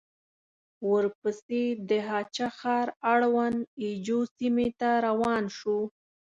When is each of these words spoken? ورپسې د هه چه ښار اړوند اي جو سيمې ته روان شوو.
ورپسې 0.91 1.63
د 1.89 1.91
هه 2.07 2.19
چه 2.35 2.45
ښار 2.57 2.87
اړوند 3.13 3.59
اي 3.81 3.91
جو 4.05 4.19
سيمې 4.37 4.67
ته 4.79 4.89
روان 5.07 5.43
شوو. 5.57 5.81